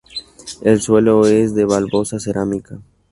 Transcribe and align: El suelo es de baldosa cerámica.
El 0.63 0.81
suelo 0.81 1.27
es 1.27 1.53
de 1.53 1.63
baldosa 1.65 2.19
cerámica. 2.19 2.79